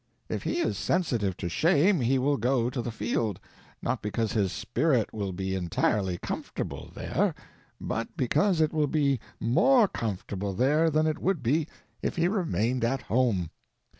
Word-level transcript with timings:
If 0.29 0.41
he 0.41 0.53
is 0.57 0.79
sensitive 0.79 1.37
to 1.37 1.47
shame 1.47 1.99
he 1.99 2.17
will 2.17 2.37
go 2.37 2.71
to 2.71 2.81
the 2.81 2.89
field—not 2.89 4.01
because 4.01 4.31
his 4.33 4.51
spirit 4.51 5.13
will 5.13 5.31
be 5.31 5.53
entirely 5.53 6.17
comfortable 6.17 6.89
there, 6.91 7.35
but 7.79 8.17
because 8.17 8.61
it 8.61 8.73
will 8.73 8.87
be 8.87 9.19
more 9.39 9.87
comfortable 9.87 10.53
there 10.55 10.89
than 10.89 11.05
it 11.05 11.19
would 11.19 11.43
be 11.43 11.67
if 12.01 12.15
he 12.15 12.27
remained 12.27 12.83
at 12.83 13.03
home. 13.03 13.51